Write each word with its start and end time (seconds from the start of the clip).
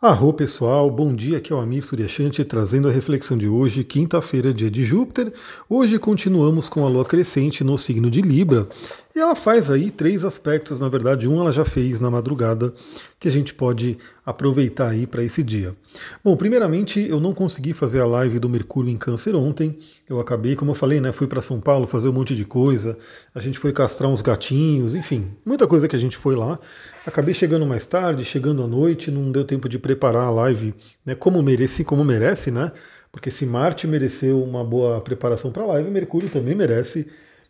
Arro 0.00 0.32
pessoal, 0.32 0.88
bom 0.92 1.12
dia, 1.12 1.38
aqui 1.38 1.52
é 1.52 1.56
o 1.56 1.58
Amir 1.58 1.84
Suryashanti 1.84 2.44
trazendo 2.44 2.86
a 2.86 2.92
reflexão 2.92 3.36
de 3.36 3.48
hoje, 3.48 3.82
quinta-feira, 3.82 4.54
dia 4.54 4.70
de 4.70 4.84
Júpiter. 4.84 5.32
Hoje 5.68 5.98
continuamos 5.98 6.68
com 6.68 6.86
a 6.86 6.88
lua 6.88 7.04
crescente 7.04 7.64
no 7.64 7.76
signo 7.76 8.08
de 8.08 8.22
Libra 8.22 8.68
e 9.18 9.20
ela 9.20 9.34
faz 9.34 9.68
aí 9.68 9.90
três 9.90 10.24
aspectos, 10.24 10.78
na 10.78 10.88
verdade 10.88 11.28
um 11.28 11.40
ela 11.40 11.50
já 11.50 11.64
fez 11.64 12.00
na 12.00 12.08
madrugada, 12.08 12.72
que 13.18 13.26
a 13.26 13.30
gente 13.30 13.52
pode 13.52 13.98
aproveitar 14.24 14.90
aí 14.90 15.08
para 15.08 15.24
esse 15.24 15.42
dia. 15.42 15.74
Bom, 16.22 16.36
primeiramente 16.36 17.00
eu 17.00 17.18
não 17.18 17.34
consegui 17.34 17.72
fazer 17.72 18.00
a 18.00 18.06
live 18.06 18.38
do 18.38 18.48
Mercúrio 18.48 18.92
em 18.92 18.96
Câncer 18.96 19.34
ontem, 19.34 19.76
eu 20.08 20.20
acabei, 20.20 20.54
como 20.54 20.70
eu 20.70 20.74
falei, 20.76 21.00
né, 21.00 21.10
fui 21.10 21.26
para 21.26 21.42
São 21.42 21.60
Paulo 21.60 21.84
fazer 21.84 22.08
um 22.08 22.12
monte 22.12 22.36
de 22.36 22.44
coisa, 22.44 22.96
a 23.34 23.40
gente 23.40 23.58
foi 23.58 23.72
castrar 23.72 24.08
uns 24.08 24.22
gatinhos, 24.22 24.94
enfim, 24.94 25.26
muita 25.44 25.66
coisa 25.66 25.88
que 25.88 25.96
a 25.96 25.98
gente 25.98 26.16
foi 26.16 26.36
lá. 26.36 26.56
Acabei 27.04 27.34
chegando 27.34 27.66
mais 27.66 27.86
tarde, 27.86 28.24
chegando 28.24 28.62
à 28.62 28.68
noite, 28.68 29.10
não 29.10 29.32
deu 29.32 29.44
tempo 29.44 29.68
de 29.68 29.80
preparar 29.80 30.26
a 30.26 30.30
live 30.30 30.72
né, 31.04 31.16
como 31.16 31.42
mereci, 31.42 31.82
como 31.82 32.04
merece, 32.04 32.52
né? 32.52 32.70
Porque 33.10 33.32
se 33.32 33.44
Marte 33.44 33.88
mereceu 33.88 34.40
uma 34.40 34.62
boa 34.62 35.00
preparação 35.00 35.50
para 35.50 35.64
a 35.64 35.66
live, 35.66 35.90
Mercúrio 35.90 36.28
também 36.28 36.54
merece. 36.54 37.08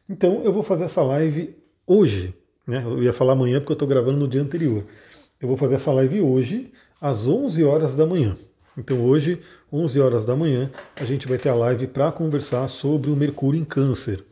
Então 0.08 0.42
eu 0.42 0.52
vou 0.52 0.62
fazer 0.62 0.84
essa 0.84 1.02
live 1.02 1.54
hoje, 1.86 2.34
né? 2.66 2.82
Eu 2.84 3.02
ia 3.02 3.12
falar 3.12 3.34
amanhã 3.34 3.58
porque 3.58 3.72
eu 3.72 3.74
estou 3.74 3.88
gravando 3.88 4.18
no 4.18 4.28
dia 4.28 4.40
anterior. 4.40 4.84
Eu 5.40 5.48
vou 5.48 5.56
fazer 5.56 5.74
essa 5.74 5.92
live 5.92 6.20
hoje, 6.20 6.72
às 7.00 7.26
11 7.26 7.62
horas 7.64 7.94
da 7.94 8.06
manhã. 8.06 8.36
Então 8.76 9.04
hoje, 9.04 9.40
11 9.72 10.00
horas 10.00 10.24
da 10.24 10.36
manhã, 10.36 10.70
a 10.96 11.04
gente 11.04 11.26
vai 11.28 11.36
ter 11.36 11.48
a 11.48 11.54
live 11.54 11.88
para 11.88 12.10
conversar 12.12 12.66
sobre 12.68 13.10
o 13.10 13.16
Mercúrio 13.16 13.60
em 13.60 13.64
Câncer. 13.64 14.24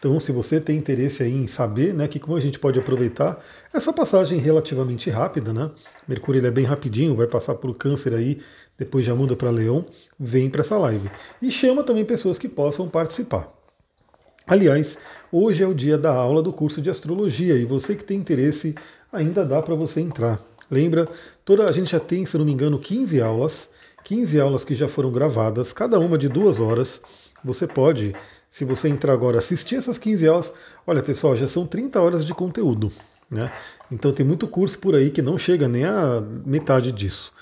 Então, 0.00 0.18
se 0.18 0.32
você 0.32 0.58
tem 0.58 0.78
interesse 0.78 1.22
em 1.24 1.46
saber, 1.46 1.92
né, 1.92 2.08
que 2.08 2.18
como 2.18 2.34
a 2.34 2.40
gente 2.40 2.58
pode 2.58 2.78
aproveitar 2.78 3.38
essa 3.70 3.92
passagem 3.92 4.38
relativamente 4.38 5.10
rápida, 5.10 5.52
né? 5.52 5.70
Mercúrio 6.08 6.38
ele 6.38 6.46
é 6.46 6.50
bem 6.50 6.64
rapidinho, 6.64 7.14
vai 7.14 7.26
passar 7.26 7.54
por 7.56 7.76
câncer 7.76 8.14
aí, 8.14 8.38
depois 8.78 9.04
já 9.04 9.14
muda 9.14 9.36
para 9.36 9.50
Leão, 9.50 9.84
vem 10.18 10.48
para 10.48 10.62
essa 10.62 10.78
live. 10.78 11.10
E 11.42 11.50
chama 11.50 11.84
também 11.84 12.02
pessoas 12.02 12.38
que 12.38 12.48
possam 12.48 12.88
participar. 12.88 13.59
Aliás, 14.50 14.98
hoje 15.30 15.62
é 15.62 15.66
o 15.68 15.72
dia 15.72 15.96
da 15.96 16.12
aula 16.12 16.42
do 16.42 16.52
curso 16.52 16.82
de 16.82 16.90
astrologia 16.90 17.54
e 17.54 17.64
você 17.64 17.94
que 17.94 18.02
tem 18.02 18.18
interesse, 18.18 18.74
ainda 19.12 19.44
dá 19.44 19.62
para 19.62 19.76
você 19.76 20.00
entrar. 20.00 20.40
Lembra, 20.68 21.06
toda 21.44 21.66
a 21.66 21.70
gente 21.70 21.92
já 21.92 22.00
tem, 22.00 22.26
se 22.26 22.36
não 22.36 22.44
me 22.44 22.50
engano, 22.50 22.76
15 22.76 23.22
aulas, 23.22 23.68
15 24.02 24.40
aulas 24.40 24.64
que 24.64 24.74
já 24.74 24.88
foram 24.88 25.12
gravadas, 25.12 25.72
cada 25.72 26.00
uma 26.00 26.18
de 26.18 26.28
duas 26.28 26.58
horas. 26.58 27.00
Você 27.44 27.64
pode 27.64 28.12
se 28.48 28.64
você 28.64 28.88
entrar 28.88 29.12
agora 29.12 29.38
assistir 29.38 29.76
essas 29.76 29.98
15 29.98 30.26
aulas, 30.26 30.52
olha 30.84 31.00
pessoal, 31.00 31.36
já 31.36 31.46
são 31.46 31.64
30 31.64 32.00
horas 32.00 32.24
de 32.24 32.34
conteúdo. 32.34 32.90
Né? 33.30 33.52
Então 33.88 34.10
tem 34.12 34.26
muito 34.26 34.48
curso 34.48 34.80
por 34.80 34.96
aí 34.96 35.10
que 35.10 35.22
não 35.22 35.38
chega 35.38 35.68
nem 35.68 35.84
a 35.84 36.20
metade 36.44 36.90
disso. 36.90 37.32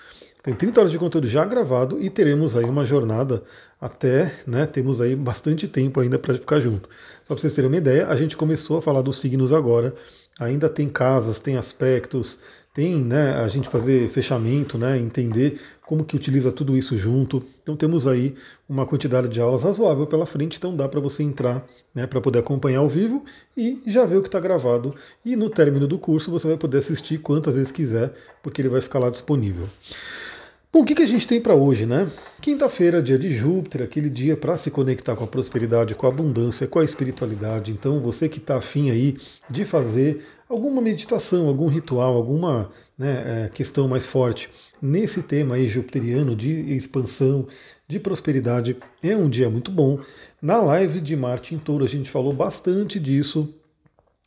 Tem 0.42 0.54
30 0.54 0.80
horas 0.80 0.92
de 0.92 0.98
conteúdo 0.98 1.26
já 1.26 1.44
gravado 1.44 2.00
e 2.00 2.08
teremos 2.08 2.56
aí 2.56 2.64
uma 2.64 2.84
jornada 2.84 3.42
até, 3.80 4.32
né, 4.46 4.66
temos 4.66 5.00
aí 5.00 5.16
bastante 5.16 5.66
tempo 5.66 6.00
ainda 6.00 6.18
para 6.18 6.34
ficar 6.34 6.60
junto. 6.60 6.88
Só 7.24 7.34
para 7.34 7.38
vocês 7.38 7.54
terem 7.54 7.68
uma 7.68 7.76
ideia, 7.76 8.06
a 8.06 8.16
gente 8.16 8.36
começou 8.36 8.78
a 8.78 8.82
falar 8.82 9.02
dos 9.02 9.20
signos 9.20 9.52
agora, 9.52 9.94
ainda 10.38 10.68
tem 10.68 10.88
casas, 10.88 11.40
tem 11.40 11.56
aspectos, 11.56 12.38
tem 12.72 12.94
né, 12.96 13.34
a 13.34 13.48
gente 13.48 13.68
fazer 13.68 14.08
fechamento, 14.08 14.78
né, 14.78 14.96
entender 14.96 15.60
como 15.84 16.04
que 16.04 16.14
utiliza 16.14 16.52
tudo 16.52 16.76
isso 16.76 16.96
junto. 16.96 17.42
Então 17.62 17.74
temos 17.74 18.06
aí 18.06 18.36
uma 18.68 18.86
quantidade 18.86 19.28
de 19.28 19.40
aulas 19.40 19.64
razoável 19.64 20.06
pela 20.06 20.26
frente, 20.26 20.58
então 20.58 20.76
dá 20.76 20.88
para 20.88 21.00
você 21.00 21.24
entrar 21.24 21.66
né, 21.92 22.06
para 22.06 22.20
poder 22.20 22.38
acompanhar 22.38 22.78
ao 22.78 22.88
vivo 22.88 23.24
e 23.56 23.82
já 23.86 24.04
ver 24.04 24.18
o 24.18 24.22
que 24.22 24.28
está 24.28 24.38
gravado. 24.38 24.94
E 25.24 25.34
no 25.34 25.50
término 25.50 25.88
do 25.88 25.98
curso 25.98 26.30
você 26.30 26.46
vai 26.46 26.56
poder 26.56 26.78
assistir 26.78 27.18
quantas 27.18 27.56
vezes 27.56 27.72
quiser, 27.72 28.12
porque 28.44 28.62
ele 28.62 28.68
vai 28.68 28.80
ficar 28.80 29.00
lá 29.00 29.10
disponível. 29.10 29.68
Bom, 30.70 30.80
o 30.80 30.84
que, 30.84 31.02
a 31.02 31.06
gente 31.06 31.26
tem 31.26 31.40
para 31.40 31.54
hoje, 31.54 31.86
né? 31.86 32.06
Quinta-feira, 32.42 33.02
dia 33.02 33.18
de 33.18 33.30
Júpiter, 33.30 33.82
aquele 33.82 34.10
dia 34.10 34.36
para 34.36 34.54
se 34.58 34.70
conectar 34.70 35.16
com 35.16 35.24
a 35.24 35.26
prosperidade, 35.26 35.94
com 35.94 36.06
a 36.06 36.10
abundância, 36.10 36.66
com 36.66 36.78
a 36.78 36.84
espiritualidade. 36.84 37.72
Então, 37.72 38.00
você 38.00 38.28
que 38.28 38.36
está 38.36 38.58
afim 38.58 38.90
aí 38.90 39.16
de 39.50 39.64
fazer 39.64 40.26
alguma 40.46 40.82
meditação, 40.82 41.48
algum 41.48 41.68
ritual, 41.68 42.14
alguma 42.14 42.70
né, 42.98 43.46
é, 43.46 43.48
questão 43.48 43.88
mais 43.88 44.04
forte 44.04 44.50
nesse 44.80 45.22
tema 45.22 45.54
aí 45.54 45.66
jupiteriano 45.66 46.36
de 46.36 46.74
expansão, 46.74 47.46
de 47.88 47.98
prosperidade, 47.98 48.76
é 49.02 49.16
um 49.16 49.30
dia 49.30 49.48
muito 49.48 49.70
bom. 49.70 49.98
Na 50.40 50.60
live 50.60 51.00
de 51.00 51.16
Marte 51.16 51.54
em 51.54 51.58
Touro 51.58 51.86
a 51.86 51.88
gente 51.88 52.10
falou 52.10 52.34
bastante 52.34 53.00
disso, 53.00 53.54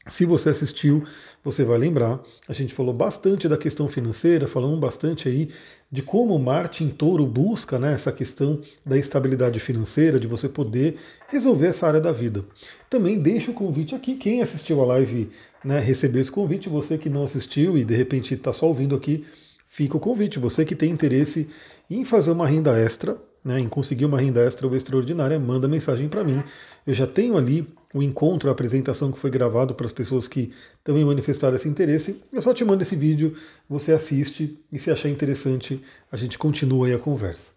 se 0.08 0.26
você 0.26 0.50
assistiu, 0.50 1.04
você 1.44 1.64
vai 1.64 1.78
lembrar. 1.78 2.20
A 2.48 2.54
gente 2.54 2.74
falou 2.74 2.94
bastante 2.94 3.48
da 3.48 3.56
questão 3.56 3.88
financeira, 3.88 4.48
falamos 4.48 4.80
bastante 4.80 5.30
aí 5.30 5.50
de 5.92 6.02
como 6.02 6.38
Marte 6.40 6.84
em 6.84 6.90
Touro 6.90 7.26
busca 7.26 7.78
né, 7.78 7.94
essa 7.94 8.12
questão 8.12 8.60
da 8.84 8.98
estabilidade 8.98 9.60
financeira, 9.60 10.20
de 10.20 10.28
você 10.28 10.50
poder 10.50 10.98
resolver 11.28 11.68
essa 11.68 11.86
área 11.86 12.02
da 12.02 12.12
vida. 12.12 12.44
Também 12.90 13.20
deixo 13.20 13.52
o 13.52 13.54
convite 13.54 13.94
aqui, 13.94 14.16
quem 14.16 14.42
assistiu 14.42 14.82
a 14.82 14.86
live 14.86 15.30
né, 15.64 15.80
recebeu 15.80 16.20
esse 16.20 16.32
convite, 16.32 16.68
você 16.68 16.98
que 16.98 17.10
não 17.10 17.24
assistiu 17.24 17.78
e 17.78 17.86
de 17.86 17.96
repente 17.96 18.34
está 18.34 18.52
só 18.52 18.68
ouvindo 18.68 18.96
aqui, 18.96 19.24
fica 19.68 19.98
o 19.98 20.00
convite. 20.00 20.40
Você 20.40 20.66
que 20.66 20.76
tem 20.76 20.90
interesse 20.90 21.48
em 21.90 22.04
fazer 22.04 22.32
uma 22.32 22.48
renda 22.48 22.76
extra, 22.76 23.18
né, 23.46 23.60
em 23.60 23.68
conseguir 23.68 24.06
uma 24.06 24.20
renda 24.20 24.42
extra 24.42 24.66
ou 24.66 24.76
extraordinária, 24.76 25.40
manda 25.40 25.68
mensagem 25.68 26.10
para 26.10 26.24
mim. 26.24 26.44
Eu 26.88 26.94
já 26.94 27.06
tenho 27.06 27.38
ali 27.38 27.68
o 27.94 28.02
encontro, 28.02 28.50
a 28.50 28.52
apresentação 28.52 29.12
que 29.12 29.20
foi 29.20 29.30
gravado 29.30 29.74
para 29.76 29.86
as 29.86 29.92
pessoas 29.92 30.28
que 30.28 30.52
também 30.84 31.04
manifestaram 31.04 31.56
esse 31.56 31.68
interesse. 31.68 32.22
Eu 32.34 32.42
só 32.42 32.54
te 32.54 32.64
mando 32.64 32.84
esse 32.84 32.96
vídeo, 32.96 33.36
você 33.70 33.92
assiste 33.92 34.58
e 34.72 34.80
se 34.80 34.90
achar 34.90 35.10
interessante, 35.10 35.82
a 36.12 36.18
gente 36.18 36.38
continua 36.38 36.88
aí 36.88 36.94
a 36.94 37.00
conversa. 37.00 37.52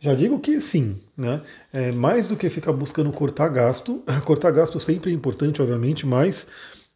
Já 0.00 0.14
digo 0.14 0.40
que 0.40 0.60
sim, 0.60 0.96
né? 1.16 1.40
É, 1.72 1.92
mais 1.92 2.26
do 2.26 2.36
que 2.36 2.50
ficar 2.50 2.72
buscando 2.72 3.12
cortar 3.12 3.48
gasto, 3.48 4.02
cortar 4.24 4.50
gasto 4.50 4.80
sempre 4.80 5.10
é 5.10 5.14
importante, 5.14 5.62
obviamente, 5.62 6.06
mas 6.06 6.46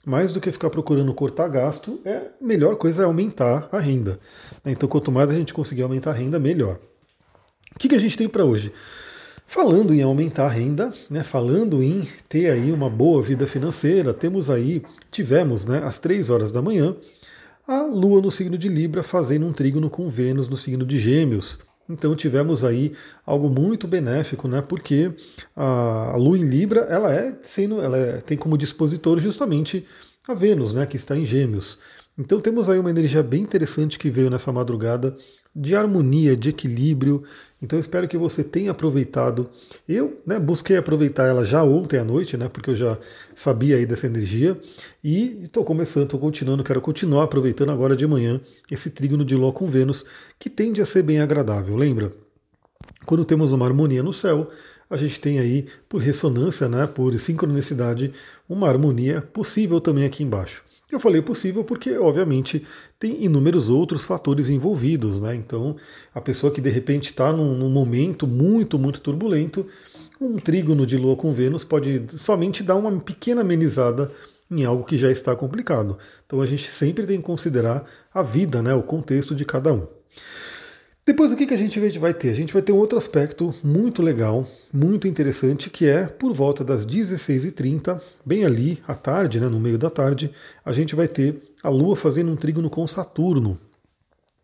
mais 0.04 0.32
do 0.32 0.40
que 0.40 0.52
ficar 0.52 0.70
procurando 0.70 1.12
cortar 1.12 1.48
gasto, 1.48 2.00
é 2.04 2.22
melhor 2.40 2.76
coisa 2.76 3.02
é 3.02 3.04
aumentar 3.04 3.68
a 3.72 3.78
renda. 3.78 4.20
Então, 4.64 4.88
quanto 4.88 5.10
mais 5.10 5.30
a 5.30 5.34
gente 5.34 5.52
conseguir 5.52 5.82
aumentar 5.82 6.10
a 6.10 6.14
renda, 6.14 6.38
melhor. 6.38 6.78
O 7.74 7.78
que, 7.78 7.88
que 7.88 7.94
a 7.94 7.98
gente 8.00 8.16
tem 8.16 8.28
para 8.28 8.44
hoje? 8.44 8.72
Falando 9.46 9.94
em 9.94 10.02
aumentar 10.02 10.46
a 10.46 10.50
renda, 10.50 10.92
né, 11.08 11.22
falando 11.22 11.82
em 11.82 12.06
ter 12.28 12.50
aí 12.50 12.72
uma 12.72 12.90
boa 12.90 13.22
vida 13.22 13.46
financeira, 13.46 14.12
temos 14.12 14.50
aí, 14.50 14.82
tivemos 15.10 15.64
né, 15.64 15.82
às 15.84 15.98
três 15.98 16.30
horas 16.30 16.50
da 16.50 16.60
manhã, 16.60 16.96
a 17.66 17.82
Lua 17.82 18.20
no 18.20 18.30
signo 18.30 18.58
de 18.58 18.68
Libra 18.68 19.02
fazendo 19.02 19.46
um 19.46 19.52
trígono 19.52 19.88
com 19.88 20.08
Vênus 20.08 20.48
no 20.48 20.56
signo 20.56 20.84
de 20.84 20.98
Gêmeos. 20.98 21.58
Então 21.88 22.14
tivemos 22.14 22.64
aí 22.64 22.92
algo 23.24 23.48
muito 23.48 23.86
benéfico, 23.86 24.48
né? 24.48 24.60
Porque 24.60 25.12
a 25.54 26.16
Lua 26.16 26.38
em 26.38 26.44
Libra, 26.44 26.80
ela 26.82 27.12
é 27.12 27.36
sendo, 27.42 27.80
ela 27.80 27.96
é, 27.96 28.20
tem 28.20 28.36
como 28.36 28.58
dispositor 28.58 29.20
justamente 29.20 29.86
a 30.28 30.34
Vênus, 30.34 30.74
né? 30.74 30.86
Que 30.86 30.96
está 30.96 31.16
em 31.16 31.24
Gêmeos. 31.24 31.78
Então 32.18 32.40
temos 32.40 32.68
aí 32.68 32.78
uma 32.78 32.90
energia 32.90 33.22
bem 33.22 33.42
interessante 33.42 33.98
que 33.98 34.10
veio 34.10 34.30
nessa 34.30 34.52
madrugada 34.52 35.16
de 35.56 35.74
harmonia, 35.74 36.36
de 36.36 36.50
equilíbrio. 36.50 37.24
Então 37.62 37.78
espero 37.78 38.06
que 38.06 38.18
você 38.18 38.44
tenha 38.44 38.70
aproveitado. 38.70 39.48
Eu 39.88 40.20
né, 40.26 40.38
busquei 40.38 40.76
aproveitar 40.76 41.26
ela 41.26 41.42
já 41.42 41.64
ontem 41.64 41.98
à 41.98 42.04
noite, 42.04 42.36
né, 42.36 42.48
porque 42.48 42.70
eu 42.70 42.76
já 42.76 42.98
sabia 43.34 43.76
aí 43.76 43.86
dessa 43.86 44.06
energia. 44.06 44.58
E 45.02 45.44
estou 45.44 45.64
começando, 45.64 46.04
estou 46.04 46.20
continuando, 46.20 46.62
quero 46.62 46.80
continuar 46.82 47.24
aproveitando 47.24 47.72
agora 47.72 47.96
de 47.96 48.06
manhã 48.06 48.38
esse 48.70 48.90
trígono 48.90 49.24
de 49.24 49.34
Lua 49.34 49.52
com 49.52 49.66
Vênus, 49.66 50.04
que 50.38 50.50
tende 50.50 50.82
a 50.82 50.86
ser 50.86 51.02
bem 51.02 51.20
agradável. 51.20 51.74
Lembra? 51.74 52.12
Quando 53.06 53.24
temos 53.24 53.52
uma 53.52 53.64
harmonia 53.64 54.02
no 54.02 54.12
céu, 54.12 54.50
a 54.90 54.96
gente 54.96 55.18
tem 55.18 55.38
aí, 55.38 55.66
por 55.88 56.02
ressonância, 56.02 56.68
né, 56.68 56.86
por 56.86 57.18
sincronicidade, 57.18 58.12
uma 58.48 58.68
harmonia 58.68 59.22
possível 59.22 59.80
também 59.80 60.04
aqui 60.04 60.22
embaixo. 60.22 60.65
Eu 60.90 61.00
falei 61.00 61.20
possível 61.20 61.64
porque, 61.64 61.98
obviamente, 61.98 62.64
tem 62.96 63.24
inúmeros 63.24 63.68
outros 63.68 64.04
fatores 64.04 64.48
envolvidos, 64.48 65.20
né? 65.20 65.34
Então, 65.34 65.74
a 66.14 66.20
pessoa 66.20 66.52
que 66.52 66.60
de 66.60 66.70
repente 66.70 67.06
está 67.06 67.32
num, 67.32 67.56
num, 67.56 67.68
momento 67.68 68.26
muito, 68.26 68.78
muito 68.78 69.00
turbulento, 69.00 69.66
um 70.20 70.36
trígono 70.36 70.86
de 70.86 70.96
Lua 70.96 71.16
com 71.16 71.32
Vênus 71.32 71.64
pode 71.64 72.06
somente 72.16 72.62
dar 72.62 72.76
uma 72.76 73.00
pequena 73.00 73.40
amenizada 73.40 74.12
em 74.48 74.64
algo 74.64 74.84
que 74.84 74.96
já 74.96 75.10
está 75.10 75.34
complicado. 75.34 75.98
Então, 76.24 76.40
a 76.40 76.46
gente 76.46 76.70
sempre 76.70 77.04
tem 77.04 77.18
que 77.18 77.24
considerar 77.24 77.84
a 78.14 78.22
vida, 78.22 78.62
né? 78.62 78.72
O 78.72 78.82
contexto 78.82 79.34
de 79.34 79.44
cada 79.44 79.72
um. 79.72 79.88
Depois 81.06 81.30
o 81.30 81.36
que, 81.36 81.46
que 81.46 81.54
a 81.54 81.56
gente 81.56 81.78
vai 82.00 82.12
ter? 82.12 82.30
A 82.30 82.34
gente 82.34 82.52
vai 82.52 82.60
ter 82.60 82.72
um 82.72 82.78
outro 82.78 82.98
aspecto 82.98 83.54
muito 83.62 84.02
legal, 84.02 84.44
muito 84.72 85.06
interessante, 85.06 85.70
que 85.70 85.86
é 85.86 86.06
por 86.06 86.34
volta 86.34 86.64
das 86.64 86.84
16h30, 86.84 88.02
bem 88.24 88.44
ali 88.44 88.82
à 88.88 88.94
tarde, 88.94 89.38
né, 89.38 89.46
no 89.46 89.60
meio 89.60 89.78
da 89.78 89.88
tarde, 89.88 90.32
a 90.64 90.72
gente 90.72 90.96
vai 90.96 91.06
ter 91.06 91.40
a 91.62 91.70
Lua 91.70 91.94
fazendo 91.94 92.32
um 92.32 92.34
trígono 92.34 92.68
com 92.68 92.84
Saturno. 92.88 93.56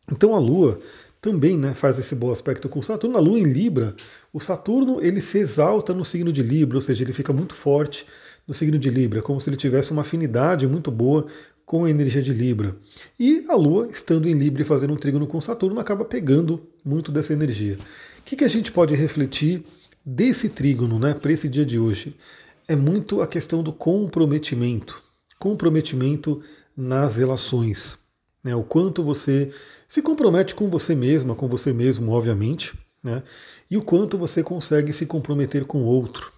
Então 0.08 0.36
a 0.36 0.38
Lua 0.38 0.78
também 1.20 1.58
né, 1.58 1.74
faz 1.74 1.98
esse 1.98 2.14
bom 2.14 2.30
aspecto 2.30 2.68
com 2.68 2.80
Saturno. 2.80 3.16
A 3.16 3.20
Lua 3.20 3.40
em 3.40 3.44
Libra, 3.44 3.92
o 4.32 4.38
Saturno 4.38 5.02
ele 5.02 5.20
se 5.20 5.38
exalta 5.38 5.92
no 5.92 6.04
signo 6.04 6.32
de 6.32 6.44
Libra, 6.44 6.76
ou 6.76 6.80
seja, 6.80 7.02
ele 7.02 7.12
fica 7.12 7.32
muito 7.32 7.54
forte 7.54 8.06
no 8.46 8.54
signo 8.54 8.78
de 8.78 8.88
Libra, 8.88 9.20
como 9.20 9.40
se 9.40 9.50
ele 9.50 9.56
tivesse 9.56 9.90
uma 9.90 10.02
afinidade 10.02 10.68
muito 10.68 10.92
boa 10.92 11.26
com 11.64 11.84
a 11.84 11.90
energia 11.90 12.22
de 12.22 12.32
Libra. 12.32 12.76
E 13.18 13.44
a 13.48 13.54
Lua, 13.54 13.88
estando 13.90 14.28
em 14.28 14.32
Libra 14.34 14.62
e 14.62 14.64
fazendo 14.64 14.92
um 14.92 14.96
trígono 14.96 15.26
com 15.26 15.40
Saturno, 15.40 15.80
acaba 15.80 16.04
pegando 16.04 16.62
muito 16.84 17.10
dessa 17.10 17.32
energia. 17.32 17.78
O 18.18 18.22
que, 18.24 18.36
que 18.36 18.44
a 18.44 18.48
gente 18.48 18.70
pode 18.70 18.94
refletir 18.94 19.64
desse 20.04 20.48
trígono 20.48 20.98
né, 20.98 21.14
para 21.14 21.32
esse 21.32 21.48
dia 21.48 21.64
de 21.64 21.78
hoje? 21.78 22.16
É 22.68 22.76
muito 22.76 23.20
a 23.20 23.26
questão 23.26 23.62
do 23.62 23.72
comprometimento. 23.72 25.02
Comprometimento 25.38 26.42
nas 26.76 27.16
relações. 27.16 27.98
Né, 28.44 28.54
o 28.54 28.62
quanto 28.62 29.02
você 29.02 29.50
se 29.86 30.02
compromete 30.02 30.54
com 30.54 30.68
você 30.68 30.94
mesma, 30.94 31.34
com 31.34 31.48
você 31.48 31.72
mesmo, 31.72 32.12
obviamente, 32.12 32.74
né, 33.04 33.22
e 33.70 33.76
o 33.76 33.82
quanto 33.82 34.18
você 34.18 34.42
consegue 34.42 34.92
se 34.92 35.06
comprometer 35.06 35.64
com 35.64 35.82
o 35.82 35.86
outro. 35.86 36.32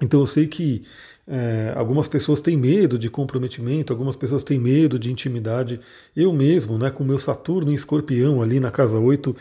Então 0.00 0.20
eu 0.20 0.26
sei 0.26 0.46
que 0.46 0.84
é, 1.32 1.72
algumas 1.76 2.08
pessoas 2.08 2.40
têm 2.40 2.56
medo 2.56 2.98
de 2.98 3.08
comprometimento, 3.08 3.92
algumas 3.92 4.16
pessoas 4.16 4.42
têm 4.42 4.58
medo 4.58 4.98
de 4.98 5.12
intimidade. 5.12 5.80
Eu 6.14 6.32
mesmo, 6.32 6.76
né, 6.76 6.90
com 6.90 7.04
meu 7.04 7.20
Saturno 7.20 7.70
em 7.70 7.74
escorpião 7.74 8.42
ali 8.42 8.58
na 8.58 8.72
casa 8.72 8.98
8, 8.98 9.36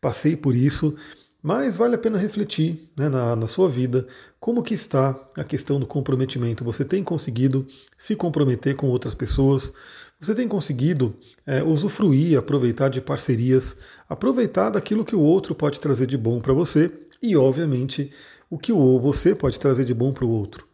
passei 0.00 0.36
por 0.36 0.56
isso, 0.56 0.96
mas 1.42 1.76
vale 1.76 1.96
a 1.96 1.98
pena 1.98 2.16
refletir 2.16 2.90
né, 2.96 3.10
na, 3.10 3.36
na 3.36 3.46
sua 3.46 3.68
vida 3.68 4.06
como 4.40 4.62
que 4.62 4.72
está 4.72 5.14
a 5.36 5.44
questão 5.44 5.78
do 5.78 5.84
comprometimento. 5.86 6.64
Você 6.64 6.82
tem 6.82 7.04
conseguido 7.04 7.66
se 7.98 8.16
comprometer 8.16 8.74
com 8.74 8.86
outras 8.86 9.14
pessoas? 9.14 9.70
Você 10.18 10.34
tem 10.34 10.48
conseguido 10.48 11.14
é, 11.46 11.62
usufruir, 11.62 12.38
aproveitar 12.38 12.88
de 12.88 13.02
parcerias, 13.02 13.76
aproveitar 14.08 14.70
daquilo 14.70 15.04
que 15.04 15.14
o 15.14 15.20
outro 15.20 15.54
pode 15.54 15.78
trazer 15.78 16.06
de 16.06 16.16
bom 16.16 16.40
para 16.40 16.54
você 16.54 16.90
e, 17.20 17.36
obviamente, 17.36 18.10
o 18.48 18.56
que 18.56 18.72
o 18.72 18.98
você 18.98 19.34
pode 19.34 19.60
trazer 19.60 19.84
de 19.84 19.92
bom 19.92 20.10
para 20.10 20.24
o 20.24 20.30
outro. 20.30 20.73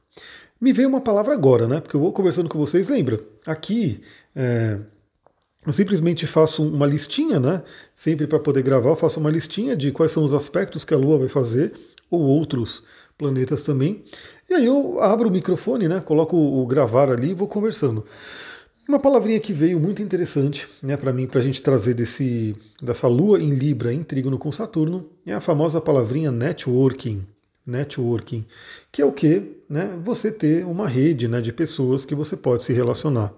Me 0.61 0.73
veio 0.73 0.89
uma 0.89 1.01
palavra 1.01 1.33
agora, 1.33 1.67
né? 1.67 1.81
Porque 1.81 1.97
eu 1.97 2.01
vou 2.01 2.13
conversando 2.13 2.49
com 2.49 2.59
vocês. 2.59 2.89
Lembra? 2.89 3.19
Aqui 3.47 4.03
é, 4.37 4.79
eu 5.67 5.73
simplesmente 5.73 6.27
faço 6.27 6.63
uma 6.63 6.87
listinha, 6.87 7.41
né? 7.41 7.63
Sempre 7.95 8.27
para 8.27 8.39
poder 8.39 8.63
gravar, 8.63 8.91
eu 8.91 8.97
faço 8.97 9.19
uma 9.19 9.31
listinha 9.31 9.75
de 9.75 9.91
quais 9.91 10.13
são 10.13 10.23
os 10.23 10.35
aspectos 10.35 10.85
que 10.85 10.93
a 10.93 10.99
Lua 10.99 11.19
vai 11.19 11.29
fazer, 11.29 11.73
ou 12.11 12.21
outros 12.21 12.83
planetas 13.17 13.63
também. 13.63 14.05
E 14.51 14.55
aí 14.55 14.67
eu 14.67 15.01
abro 15.01 15.29
o 15.29 15.33
microfone, 15.33 15.89
né? 15.89 16.01
Coloco 16.01 16.37
o 16.37 16.67
gravar 16.67 17.11
ali 17.11 17.31
e 17.31 17.35
vou 17.35 17.49
conversando. 17.49 18.05
Uma 18.87 18.99
palavrinha 18.99 19.39
que 19.39 19.53
veio 19.53 19.79
muito 19.79 20.03
interessante 20.03 20.67
né, 20.83 20.97
para 20.97 21.13
mim, 21.13 21.27
para 21.27 21.41
a 21.41 21.43
gente 21.43 21.63
trazer 21.63 21.95
desse, 21.95 22.57
dessa 22.83 23.07
lua 23.07 23.41
em 23.41 23.51
Libra 23.51 23.93
em 23.93 24.03
trígono 24.03 24.37
com 24.37 24.51
Saturno, 24.51 25.07
é 25.25 25.33
a 25.33 25.41
famosa 25.41 25.81
palavrinha 25.81 26.33
networking 26.33 27.25
networking, 27.67 28.45
que 28.91 29.03
é 29.03 29.05
o 29.05 29.13
que? 29.13 29.59
Né, 29.69 29.99
você 30.03 30.31
ter 30.31 30.65
uma 30.65 30.89
rede 30.89 31.29
né, 31.29 31.41
de 31.41 31.53
pessoas 31.53 32.05
que 32.05 32.15
você 32.15 32.37
pode 32.37 32.65
se 32.65 32.73
relacionar. 32.73 33.33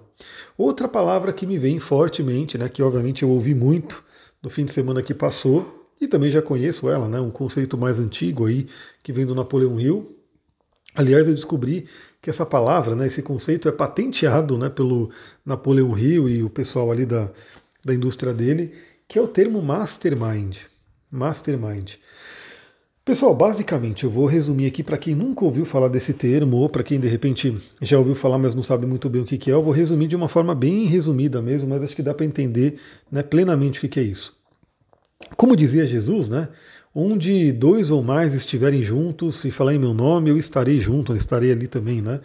Outra 0.57 0.89
palavra 0.89 1.33
que 1.33 1.47
me 1.47 1.59
vem 1.59 1.79
fortemente, 1.79 2.57
né, 2.57 2.69
que 2.69 2.83
obviamente 2.83 3.23
eu 3.23 3.31
ouvi 3.31 3.55
muito 3.55 4.03
no 4.43 4.51
fim 4.51 4.65
de 4.65 4.73
semana 4.73 5.03
que 5.03 5.15
passou, 5.15 5.81
e 6.01 6.09
também 6.09 6.31
já 6.31 6.43
conheço 6.43 6.89
ela, 6.89 7.09
né, 7.09 7.21
um 7.21 7.31
conceito 7.31 7.79
mais 7.79 8.01
antigo 8.01 8.47
aí, 8.47 8.67
que 9.03 9.13
vem 9.13 9.25
do 9.25 9.35
Napoleão 9.35 9.79
Hill. 9.79 10.17
Aliás, 10.95 11.29
eu 11.29 11.35
descobri 11.35 11.87
que 12.21 12.29
essa 12.29 12.45
palavra, 12.45 12.97
né, 12.97 13.07
esse 13.07 13.23
conceito 13.23 13.69
é 13.69 13.73
patenteado 13.73 14.59
né, 14.59 14.69
pelo 14.69 15.11
Napoleão 15.45 15.97
Hill 15.97 16.29
e 16.29 16.43
o 16.43 16.51
pessoal 16.51 16.91
ali 16.91 17.07
da, 17.07 17.31
da 17.85 17.95
indústria 17.95 18.33
dele, 18.33 18.73
que 19.07 19.19
é 19.19 19.23
o 19.23 19.29
termo 19.29 19.63
mastermind. 19.63 20.59
Mastermind. 21.11 21.95
Pessoal, 23.05 23.35
basicamente 23.35 24.05
eu 24.05 24.11
vou 24.13 24.27
resumir 24.27 24.67
aqui 24.67 24.81
para 24.81 24.97
quem 24.97 25.13
nunca 25.13 25.45
ouviu 25.45 25.65
falar 25.65 25.89
desse 25.89 26.15
termo 26.15 26.59
ou 26.59 26.69
para 26.69 26.85
quem 26.85 27.01
de 27.01 27.09
repente 27.09 27.53
já 27.81 27.99
ouviu 27.99 28.15
falar, 28.15 28.39
mas 28.39 28.55
não 28.55 28.63
sabe 28.63 28.87
muito 28.87 29.11
bem 29.11 29.21
o 29.21 29.25
que 29.25 29.51
é. 29.51 29.55
Eu 29.55 29.63
vou 29.63 29.73
resumir 29.73 30.07
de 30.07 30.15
uma 30.15 30.29
forma 30.29 30.55
bem 30.55 30.85
resumida 30.85 31.43
mesmo, 31.43 31.69
mas 31.69 31.83
acho 31.83 31.97
que 31.97 32.03
dá 32.03 32.15
para 32.15 32.25
entender 32.25 32.79
né, 33.11 33.21
plenamente 33.21 33.85
o 33.85 33.89
que 33.89 33.99
é 33.99 34.05
isso. 34.05 34.37
Como 35.37 35.57
dizia 35.57 35.85
Jesus, 35.85 36.29
né? 36.29 36.49
Onde 36.95 37.51
dois 37.51 37.91
ou 37.91 38.05
mais 38.05 38.35
estiverem 38.35 38.83
juntos 38.83 39.45
e 39.45 39.51
falar 39.51 39.75
em 39.75 39.81
meu 39.81 39.93
nome, 39.93 40.31
eu 40.31 40.37
estarei 40.37 40.79
junto, 40.79 41.11
eu 41.11 41.17
estarei 41.17 41.51
ali 41.51 41.67
também, 41.67 42.01
né? 42.01 42.21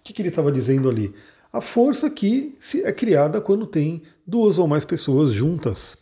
O 0.00 0.02
que, 0.02 0.14
que 0.14 0.22
ele 0.22 0.30
estava 0.30 0.50
dizendo 0.50 0.88
ali? 0.88 1.12
A 1.52 1.60
força 1.60 2.08
que 2.08 2.56
é 2.82 2.92
criada 2.92 3.38
quando 3.38 3.66
tem 3.66 4.00
duas 4.26 4.58
ou 4.58 4.66
mais 4.66 4.86
pessoas 4.86 5.34
juntas. 5.34 6.01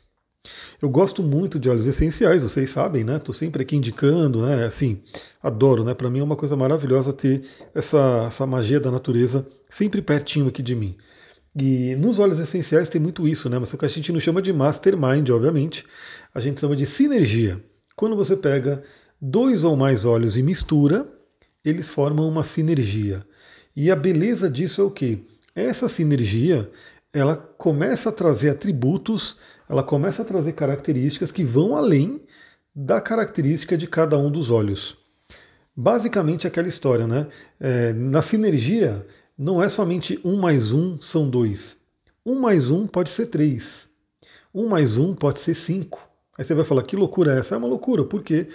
Eu 0.81 0.89
gosto 0.89 1.23
muito 1.23 1.59
de 1.59 1.69
óleos 1.69 1.87
essenciais, 1.87 2.43
vocês 2.43 2.71
sabem, 2.71 3.05
né? 3.05 3.17
Estou 3.17 3.35
sempre 3.35 3.63
aqui 3.63 3.77
indicando, 3.77 4.47
né? 4.47 4.65
Assim, 4.65 5.03
adoro, 5.43 5.85
né? 5.85 5.93
Para 5.93 6.09
mim 6.09 6.21
é 6.21 6.23
uma 6.23 6.37
coisa 6.37 6.57
maravilhosa 6.57 7.13
ter 7.13 7.43
essa, 7.75 8.25
essa 8.27 8.47
magia 8.47 8.81
da 8.81 8.91
natureza 8.91 9.47
sempre 9.69 10.01
pertinho 10.01 10.49
aqui 10.49 10.63
de 10.63 10.75
mim. 10.75 10.97
E 11.55 11.95
nos 11.97 12.19
óleos 12.19 12.39
essenciais 12.39 12.89
tem 12.89 13.01
muito 13.01 13.29
isso, 13.29 13.51
né? 13.51 13.59
Mas 13.59 13.73
o 13.73 13.79
que 13.79 13.85
a 13.85 13.89
gente 13.89 14.13
não 14.13 14.21
chama 14.21 14.41
de 14.41 14.53
mastermind, 14.53 15.29
obviamente, 15.31 15.85
a 16.35 16.41
gente 16.41 16.61
chama 16.61 16.77
de 16.77 16.87
sinergia. 16.87 17.63
Quando 17.95 18.17
você 18.17 18.37
pega 18.37 18.83
dois 19.21 19.65
ou 19.65 19.77
mais 19.77 20.07
óleos 20.07 20.39
e 20.39 20.43
mistura, 20.43 21.07
eles 21.63 21.89
formam 21.91 22.27
uma 22.27 22.43
sinergia. 22.43 23.27
E 23.77 23.91
a 23.91 23.97
beleza 23.97 24.49
disso 24.49 24.81
é 24.81 24.85
o 24.85 24.91
que? 24.91 25.27
Essa 25.55 25.89
sinergia, 25.89 26.71
ela 27.13 27.37
começa 27.37 28.11
a 28.11 28.13
trazer 28.13 28.51
atributos 28.51 29.37
ela 29.71 29.85
começa 29.85 30.23
a 30.23 30.25
trazer 30.25 30.53
características 30.55 31.31
que 31.31 31.45
vão 31.45 31.77
além 31.77 32.21
da 32.75 33.01
característica 33.01 33.77
de 33.77 33.87
cada 33.87 34.19
um 34.19 34.29
dos 34.29 34.51
olhos. 34.51 34.99
Basicamente 35.77 36.45
aquela 36.45 36.67
história, 36.67 37.07
né? 37.07 37.29
É, 37.61 37.93
na 37.93 38.21
sinergia, 38.21 39.07
não 39.39 39.63
é 39.63 39.69
somente 39.69 40.21
um 40.25 40.37
mais 40.37 40.73
um 40.73 41.01
são 41.01 41.31
dois. 41.31 41.77
Um 42.27 42.41
mais 42.41 42.69
um 42.69 42.85
pode 42.85 43.11
ser 43.11 43.27
três. 43.27 43.87
Um 44.53 44.67
mais 44.67 44.99
um 44.99 45.15
pode 45.15 45.39
ser 45.39 45.55
cinco. 45.55 46.05
Aí 46.37 46.45
você 46.45 46.53
vai 46.53 46.65
falar, 46.65 46.83
que 46.83 46.97
loucura 46.97 47.37
é 47.37 47.39
essa? 47.39 47.55
É 47.55 47.59
uma 47.59 47.69
loucura, 47.69 48.05
porque 48.05 48.49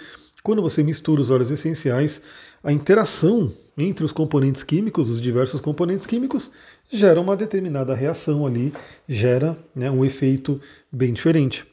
quando 0.46 0.62
você 0.62 0.80
mistura 0.80 1.20
os 1.20 1.28
óleos 1.28 1.50
essenciais, 1.50 2.22
a 2.62 2.72
interação 2.72 3.52
entre 3.76 4.04
os 4.04 4.12
componentes 4.12 4.62
químicos, 4.62 5.10
os 5.10 5.20
diversos 5.20 5.60
componentes 5.60 6.06
químicos, 6.06 6.52
gera 6.88 7.20
uma 7.20 7.36
determinada 7.36 7.92
reação 7.96 8.46
ali, 8.46 8.72
gera 9.08 9.58
né, 9.74 9.90
um 9.90 10.04
efeito 10.04 10.60
bem 10.90 11.12
diferente. 11.12 11.66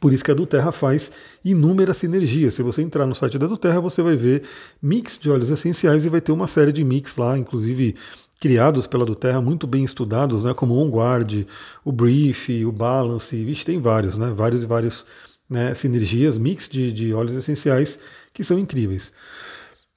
Por 0.00 0.12
isso 0.12 0.24
que 0.24 0.32
a 0.32 0.34
Duterra 0.34 0.72
faz 0.72 1.12
inúmeras 1.44 1.98
sinergias. 1.98 2.54
Se 2.54 2.62
você 2.62 2.82
entrar 2.82 3.06
no 3.06 3.14
site 3.14 3.38
da 3.38 3.46
Duterra, 3.46 3.80
você 3.80 4.02
vai 4.02 4.16
ver 4.16 4.42
mix 4.82 5.16
de 5.16 5.30
óleos 5.30 5.50
essenciais 5.50 6.04
e 6.04 6.08
vai 6.08 6.20
ter 6.20 6.32
uma 6.32 6.48
série 6.48 6.72
de 6.72 6.82
mix 6.84 7.14
lá, 7.14 7.38
inclusive 7.38 7.94
criados 8.40 8.88
pela 8.88 9.06
Duterra, 9.06 9.40
muito 9.40 9.64
bem 9.64 9.84
estudados, 9.84 10.42
né, 10.42 10.52
como 10.52 10.74
o 10.74 10.82
OnGuard, 10.82 11.46
o 11.84 11.92
Brief, 11.92 12.64
o 12.64 12.72
Balance, 12.72 13.44
vixe, 13.44 13.64
tem 13.64 13.80
vários, 13.80 14.18
né, 14.18 14.32
vários 14.36 14.64
e 14.64 14.66
vários 14.66 15.06
né, 15.48 15.74
sinergias, 15.74 16.36
mix 16.36 16.68
de, 16.68 16.92
de 16.92 17.12
óleos 17.12 17.36
essenciais 17.36 17.98
que 18.32 18.44
são 18.44 18.58
incríveis. 18.58 19.12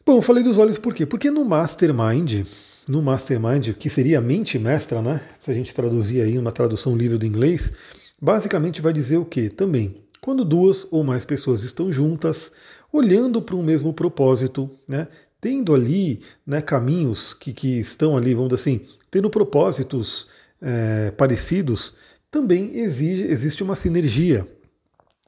Bom, 0.06 0.22
falei 0.22 0.44
dos 0.44 0.58
olhos 0.58 0.78
por 0.78 0.94
quê? 0.94 1.06
Porque 1.06 1.30
no 1.30 1.46
Mastermind, 1.46 2.46
no 2.88 3.02
Mastermind, 3.02 3.74
que 3.74 3.90
seria 3.90 4.18
a 4.18 4.22
mente 4.22 4.58
mestra, 4.58 5.02
né? 5.02 5.22
Se 5.40 5.52
a 5.52 5.54
gente 5.54 5.74
traduzir 5.74 6.22
aí 6.22 6.38
uma 6.38 6.52
tradução 6.52 6.98
livre 6.98 7.18
do 7.18 7.26
inglês, 7.26 7.74
basicamente 8.20 8.82
vai 8.82 8.92
dizer 8.92 9.18
o 9.18 9.26
quê? 9.26 9.50
Também, 9.50 9.94
quando 10.20 10.44
duas 10.44 10.88
ou 10.90 11.04
mais 11.04 11.24
pessoas 11.26 11.64
estão 11.64 11.92
juntas, 11.92 12.52
olhando 12.92 13.42
para 13.42 13.56
um 13.56 13.62
mesmo 13.62 13.94
propósito, 13.94 14.70
né? 14.88 15.08
Tendo 15.40 15.74
ali 15.74 16.20
né, 16.46 16.62
caminhos 16.62 17.34
que, 17.34 17.54
que 17.54 17.80
estão 17.80 18.18
ali, 18.18 18.34
vamos 18.34 18.50
dizer 18.50 18.62
assim, 18.62 18.82
tendo 19.12 19.30
propósitos 19.30 20.28
é, 20.62 21.12
parecidos, 21.12 21.94
também 22.32 22.78
exige, 22.78 23.24
existe 23.24 23.64
uma 23.64 23.76
sinergia. 23.76 24.48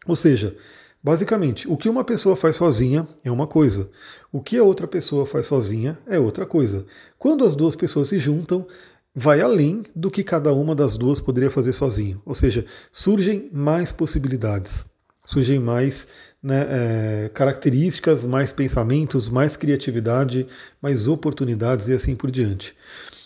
Ou 0.08 0.16
seja, 0.16 0.56
Basicamente, 1.04 1.68
o 1.68 1.76
que 1.76 1.90
uma 1.90 2.04
pessoa 2.04 2.36
faz 2.36 2.58
sozinha 2.58 3.08
é 3.24 3.32
uma 3.32 3.48
coisa, 3.48 3.90
o 4.32 4.40
que 4.40 4.56
a 4.56 4.64
outra 4.64 4.88
pessoa 4.88 5.26
faz 5.26 5.48
sozinha 5.48 5.98
é 6.06 6.20
outra 6.20 6.46
coisa. 6.46 6.86
Quando 7.18 7.44
as 7.44 7.56
duas 7.56 7.76
pessoas 7.76 8.10
se 8.10 8.20
juntam, 8.20 8.68
vai 9.16 9.42
além 9.42 9.84
do 9.96 10.12
que 10.12 10.24
cada 10.24 10.54
uma 10.54 10.76
das 10.76 10.98
duas 10.98 11.20
poderia 11.20 11.50
fazer 11.50 11.74
sozinho. 11.74 12.22
Ou 12.24 12.36
seja, 12.36 12.66
surgem 12.92 13.50
mais 13.52 13.92
possibilidades, 13.92 14.86
surgem 15.26 15.58
mais 15.58 16.08
né, 16.42 16.68
é, 16.70 17.30
características, 17.34 18.24
mais 18.24 18.52
pensamentos, 18.52 19.28
mais 19.28 19.58
criatividade, 19.58 20.46
mais 20.80 21.08
oportunidades 21.08 21.88
e 21.88 21.94
assim 21.94 22.16
por 22.16 22.30
diante. 22.30 22.76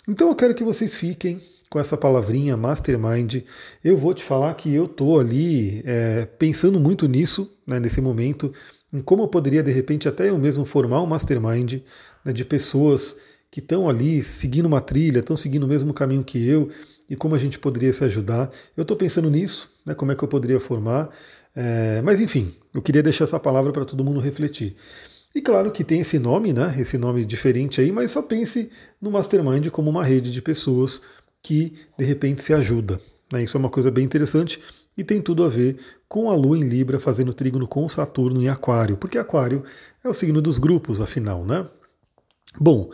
Então 0.07 0.29
eu 0.29 0.35
quero 0.35 0.55
que 0.55 0.63
vocês 0.63 0.95
fiquem 0.95 1.41
com 1.69 1.79
essa 1.79 1.97
palavrinha 1.97 2.55
mastermind, 2.55 3.43
eu 3.83 3.97
vou 3.97 4.13
te 4.13 4.23
falar 4.23 4.53
que 4.53 4.73
eu 4.73 4.85
estou 4.85 5.19
ali 5.19 5.81
é, 5.85 6.25
pensando 6.37 6.79
muito 6.79 7.07
nisso, 7.07 7.51
né, 7.65 7.79
nesse 7.79 8.01
momento, 8.01 8.53
em 8.93 8.99
como 8.99 9.23
eu 9.23 9.27
poderia 9.27 9.63
de 9.63 9.71
repente 9.71 10.07
até 10.07 10.29
eu 10.29 10.37
mesmo 10.37 10.63
formar 10.63 11.01
um 11.01 11.05
mastermind 11.05 11.81
né, 12.23 12.31
de 12.31 12.45
pessoas 12.45 13.15
que 13.51 13.59
estão 13.59 13.89
ali 13.89 14.21
seguindo 14.21 14.65
uma 14.65 14.81
trilha, 14.81 15.19
estão 15.19 15.37
seguindo 15.37 15.63
o 15.63 15.67
mesmo 15.67 15.93
caminho 15.93 16.23
que 16.23 16.47
eu 16.47 16.69
e 17.09 17.15
como 17.15 17.35
a 17.35 17.37
gente 17.37 17.57
poderia 17.57 17.93
se 17.93 18.03
ajudar. 18.03 18.49
Eu 18.75 18.81
estou 18.81 18.97
pensando 18.97 19.29
nisso, 19.29 19.69
né, 19.85 19.93
como 19.93 20.11
é 20.11 20.15
que 20.15 20.23
eu 20.23 20.27
poderia 20.27 20.59
formar, 20.59 21.09
é, 21.55 22.01
mas 22.03 22.19
enfim, 22.19 22.53
eu 22.73 22.81
queria 22.81 23.01
deixar 23.01 23.23
essa 23.23 23.39
palavra 23.39 23.71
para 23.71 23.85
todo 23.85 24.03
mundo 24.03 24.19
refletir. 24.19 24.75
E 25.33 25.41
claro 25.41 25.71
que 25.71 25.83
tem 25.83 25.99
esse 25.99 26.17
nome, 26.17 26.53
né, 26.53 26.73
esse 26.77 26.97
nome 26.97 27.25
diferente 27.25 27.81
aí, 27.81 27.91
mas 27.91 28.11
só 28.11 28.21
pense 28.21 28.69
no 29.01 29.11
mastermind 29.11 29.67
como 29.69 29.89
uma 29.89 30.03
rede 30.03 30.31
de 30.31 30.41
pessoas 30.41 31.01
que 31.45 31.73
de 31.95 32.03
repente 32.03 32.41
se 32.41 32.55
ajuda. 32.55 32.99
Né? 33.31 33.43
Isso 33.43 33.55
é 33.55 33.59
uma 33.59 33.69
coisa 33.69 33.91
bem 33.91 34.03
interessante 34.03 34.59
e 34.97 35.03
tem 35.03 35.21
tudo 35.21 35.43
a 35.43 35.47
ver 35.47 35.77
com 36.07 36.31
a 36.31 36.35
Lua 36.35 36.57
em 36.57 36.63
Libra 36.63 36.99
fazendo 36.99 37.33
trígono 37.33 37.67
com 37.67 37.87
Saturno 37.87 38.41
em 38.41 38.49
Aquário, 38.49 38.97
porque 38.97 39.19
Aquário 39.19 39.63
é 40.03 40.09
o 40.09 40.13
signo 40.13 40.41
dos 40.41 40.57
grupos, 40.57 41.01
afinal, 41.01 41.45
né? 41.45 41.67
Bom, 42.59 42.89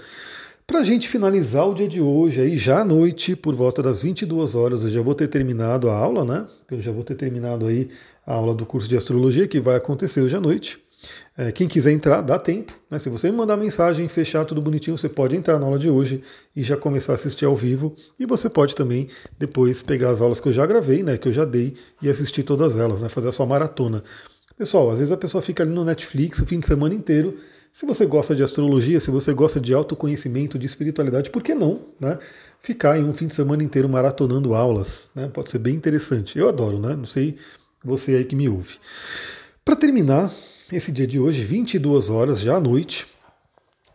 para 0.67 0.79
a 0.79 0.83
gente 0.83 1.07
finalizar 1.07 1.65
o 1.65 1.73
dia 1.73 1.87
de 1.87 2.01
hoje, 2.01 2.41
aí 2.41 2.57
já 2.57 2.81
à 2.81 2.85
noite, 2.85 3.37
por 3.37 3.55
volta 3.55 3.81
das 3.81 4.01
22 4.01 4.53
horas, 4.53 4.83
eu 4.83 4.89
já 4.89 5.01
vou 5.01 5.15
ter 5.15 5.29
terminado 5.29 5.89
a 5.89 5.95
aula, 5.95 6.25
né? 6.25 6.45
Então, 6.65 6.77
eu 6.77 6.81
já 6.81 6.91
vou 6.91 7.05
ter 7.05 7.15
terminado 7.15 7.67
aí 7.67 7.87
a 8.25 8.33
aula 8.33 8.53
do 8.53 8.65
curso 8.65 8.89
de 8.89 8.97
astrologia 8.97 9.47
que 9.47 9.61
vai 9.61 9.77
acontecer 9.77 10.19
hoje 10.19 10.35
à 10.35 10.41
noite. 10.41 10.77
É, 11.37 11.51
quem 11.51 11.67
quiser 11.67 11.91
entrar, 11.91 12.21
dá 12.21 12.37
tempo. 12.37 12.73
Né? 12.89 12.99
Se 12.99 13.09
você 13.09 13.31
me 13.31 13.37
mandar 13.37 13.57
mensagem, 13.57 14.07
fechar 14.07 14.45
tudo 14.45 14.61
bonitinho, 14.61 14.97
você 14.97 15.09
pode 15.09 15.35
entrar 15.35 15.57
na 15.59 15.65
aula 15.65 15.79
de 15.79 15.89
hoje 15.89 16.21
e 16.55 16.63
já 16.63 16.77
começar 16.77 17.13
a 17.13 17.15
assistir 17.15 17.45
ao 17.45 17.55
vivo. 17.55 17.95
E 18.19 18.25
você 18.25 18.49
pode 18.49 18.75
também 18.75 19.07
depois 19.37 19.81
pegar 19.81 20.11
as 20.11 20.21
aulas 20.21 20.39
que 20.39 20.47
eu 20.47 20.53
já 20.53 20.65
gravei, 20.65 21.03
né, 21.03 21.17
que 21.17 21.27
eu 21.27 21.33
já 21.33 21.45
dei, 21.45 21.73
e 22.01 22.09
assistir 22.09 22.43
todas 22.43 22.77
elas, 22.77 23.01
né, 23.01 23.09
fazer 23.09 23.29
a 23.29 23.31
sua 23.31 23.45
maratona. 23.45 24.03
Pessoal, 24.57 24.91
às 24.91 24.99
vezes 24.99 25.11
a 25.11 25.17
pessoa 25.17 25.41
fica 25.41 25.63
ali 25.63 25.71
no 25.71 25.83
Netflix 25.83 26.39
o 26.39 26.45
fim 26.45 26.59
de 26.59 26.67
semana 26.67 26.93
inteiro. 26.93 27.37
Se 27.73 27.85
você 27.85 28.05
gosta 28.05 28.35
de 28.35 28.43
astrologia, 28.43 28.99
se 28.99 29.09
você 29.09 29.33
gosta 29.33 29.59
de 29.59 29.73
autoconhecimento, 29.73 30.59
de 30.59 30.65
espiritualidade, 30.65 31.29
por 31.29 31.41
que 31.41 31.55
não 31.55 31.79
né, 31.99 32.19
ficar 32.59 32.99
em 32.99 33.03
um 33.05 33.13
fim 33.13 33.27
de 33.27 33.33
semana 33.33 33.63
inteiro 33.63 33.87
maratonando 33.87 34.53
aulas? 34.53 35.09
Né? 35.15 35.29
Pode 35.33 35.49
ser 35.49 35.59
bem 35.59 35.73
interessante. 35.73 36.37
Eu 36.37 36.49
adoro, 36.49 36.77
né? 36.77 36.95
Não 36.95 37.05
sei 37.05 37.37
você 37.83 38.15
aí 38.15 38.25
que 38.25 38.35
me 38.35 38.49
ouve. 38.49 38.75
Para 39.63 39.75
terminar, 39.75 40.31
esse 40.71 40.91
dia 40.91 41.05
de 41.05 41.19
hoje, 41.19 41.43
22 41.43 42.09
horas, 42.09 42.39
já 42.39 42.55
à 42.55 42.59
noite, 42.59 43.05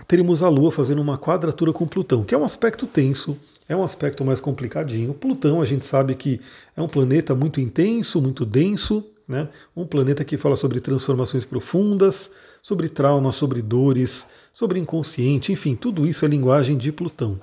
teremos 0.06 0.42
a 0.42 0.48
Lua 0.48 0.70
fazendo 0.70 1.00
uma 1.00 1.16
quadratura 1.16 1.72
com 1.72 1.86
Plutão, 1.86 2.22
que 2.22 2.34
é 2.34 2.38
um 2.38 2.44
aspecto 2.44 2.86
tenso, 2.86 3.36
é 3.68 3.74
um 3.74 3.82
aspecto 3.82 4.24
mais 4.24 4.40
complicadinho. 4.40 5.14
Plutão, 5.14 5.62
a 5.62 5.64
gente 5.64 5.84
sabe 5.84 6.14
que 6.14 6.40
é 6.76 6.82
um 6.82 6.88
planeta 6.88 7.34
muito 7.34 7.60
intenso, 7.60 8.20
muito 8.20 8.44
denso, 8.44 9.02
né? 9.26 9.48
um 9.74 9.86
planeta 9.86 10.24
que 10.24 10.36
fala 10.36 10.54
sobre 10.54 10.78
transformações 10.80 11.44
profundas, 11.44 12.30
sobre 12.62 12.88
traumas, 12.88 13.36
sobre 13.36 13.62
dores, 13.62 14.26
sobre 14.52 14.78
inconsciente, 14.78 15.52
enfim, 15.52 15.74
tudo 15.74 16.06
isso 16.06 16.24
é 16.24 16.28
linguagem 16.28 16.76
de 16.76 16.92
Plutão. 16.92 17.40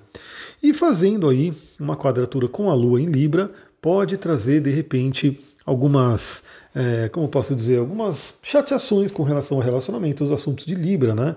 E 0.62 0.74
fazendo 0.74 1.28
aí 1.28 1.54
uma 1.80 1.98
quadratura 1.98 2.48
com 2.48 2.70
a 2.70 2.74
Lua 2.74 3.02
em 3.02 3.08
Libra, 3.08 3.52
pode 3.82 4.16
trazer 4.16 4.62
de 4.62 4.70
repente 4.70 5.40
algumas, 5.66 6.44
é, 6.76 7.10
como 7.10 7.28
posso 7.28 7.56
dizer, 7.56 7.80
algumas 7.80 8.36
chateações 8.42 9.12
com 9.12 9.24
relação 9.24 9.58
ao 9.58 9.64
relacionamento, 9.64 10.24
os 10.24 10.32
assuntos 10.32 10.66
de 10.66 10.76
Libra, 10.76 11.16
né? 11.16 11.36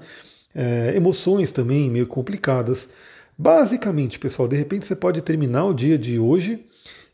É, 0.54 0.94
emoções 0.96 1.52
também 1.52 1.90
meio 1.90 2.06
complicadas. 2.06 2.88
Basicamente, 3.36 4.18
pessoal, 4.18 4.48
de 4.48 4.56
repente 4.56 4.86
você 4.86 4.96
pode 4.96 5.20
terminar 5.20 5.66
o 5.66 5.74
dia 5.74 5.98
de 5.98 6.18
hoje 6.18 6.64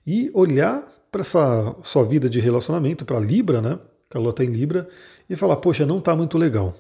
e 0.07 0.31
olhar 0.33 0.83
para 1.11 1.23
essa 1.23 1.77
sua 1.83 2.05
vida 2.05 2.31
de 2.31 2.41
relacionamento, 2.41 3.05
para 3.05 3.19
Libra, 3.19 3.61
né? 3.61 3.79
Que 4.09 4.17
a 4.17 4.21
Lua 4.21 4.31
está 4.31 4.45
em 4.45 4.49
Libra, 4.49 4.89
e 5.29 5.37
falar, 5.37 5.57
poxa, 5.57 5.85
não 5.85 5.99
está 5.99 6.15
muito 6.15 6.39
legal. 6.39 6.77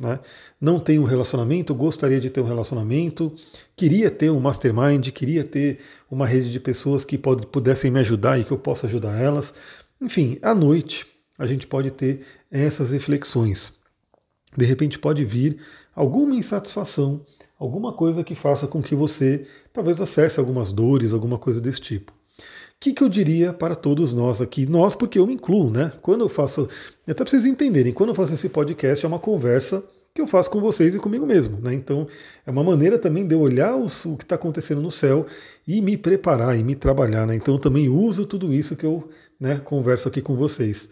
Né? 0.00 0.18
Não 0.60 0.78
tenho 0.78 1.02
um 1.02 1.04
relacionamento, 1.04 1.74
gostaria 1.74 2.18
de 2.18 2.30
ter 2.30 2.40
um 2.40 2.46
relacionamento, 2.46 3.32
queria 3.76 4.10
ter 4.10 4.30
um 4.30 4.40
mastermind, 4.40 5.10
queria 5.10 5.44
ter 5.44 5.78
uma 6.10 6.26
rede 6.26 6.50
de 6.50 6.58
pessoas 6.58 7.04
que 7.04 7.18
pode, 7.18 7.46
pudessem 7.46 7.90
me 7.90 8.00
ajudar 8.00 8.38
e 8.38 8.44
que 8.44 8.50
eu 8.50 8.58
possa 8.58 8.86
ajudar 8.86 9.20
elas. 9.20 9.52
Enfim, 10.00 10.38
à 10.40 10.54
noite 10.54 11.06
a 11.38 11.46
gente 11.46 11.66
pode 11.66 11.90
ter 11.90 12.22
essas 12.50 12.92
reflexões. 12.92 13.74
De 14.56 14.64
repente 14.64 14.98
pode 14.98 15.24
vir 15.24 15.58
alguma 15.94 16.34
insatisfação, 16.34 17.24
alguma 17.58 17.92
coisa 17.92 18.24
que 18.24 18.34
faça 18.34 18.66
com 18.66 18.82
que 18.82 18.94
você 18.94 19.46
talvez 19.72 20.00
acesse 20.00 20.40
algumas 20.40 20.72
dores, 20.72 21.12
alguma 21.12 21.38
coisa 21.38 21.60
desse 21.60 21.80
tipo. 21.80 22.19
O 22.80 22.82
que, 22.82 22.94
que 22.94 23.04
eu 23.04 23.10
diria 23.10 23.52
para 23.52 23.74
todos 23.74 24.14
nós 24.14 24.40
aqui? 24.40 24.64
Nós, 24.64 24.94
porque 24.94 25.18
eu 25.18 25.26
me 25.26 25.34
incluo, 25.34 25.70
né? 25.70 25.92
Quando 26.00 26.22
eu 26.22 26.30
faço. 26.30 26.66
Até 27.02 27.12
para 27.12 27.26
vocês 27.26 27.44
entenderem, 27.44 27.92
quando 27.92 28.08
eu 28.08 28.14
faço 28.14 28.32
esse 28.32 28.48
podcast 28.48 29.04
é 29.04 29.06
uma 29.08 29.18
conversa 29.18 29.84
que 30.14 30.22
eu 30.22 30.26
faço 30.26 30.50
com 30.50 30.62
vocês 30.62 30.94
e 30.94 30.98
comigo 30.98 31.26
mesmo. 31.26 31.60
Né? 31.60 31.74
Então 31.74 32.08
é 32.46 32.50
uma 32.50 32.64
maneira 32.64 32.98
também 32.98 33.26
de 33.26 33.34
eu 33.34 33.40
olhar 33.40 33.76
o 33.76 33.86
que 34.16 34.24
está 34.24 34.36
acontecendo 34.36 34.80
no 34.80 34.90
céu 34.90 35.26
e 35.68 35.82
me 35.82 35.94
preparar 35.98 36.58
e 36.58 36.64
me 36.64 36.74
trabalhar. 36.74 37.26
Né? 37.26 37.34
Então 37.34 37.56
eu 37.56 37.60
também 37.60 37.90
uso 37.90 38.24
tudo 38.24 38.50
isso 38.50 38.74
que 38.74 38.86
eu 38.86 39.06
né, 39.38 39.60
converso 39.62 40.08
aqui 40.08 40.22
com 40.22 40.34
vocês. 40.34 40.88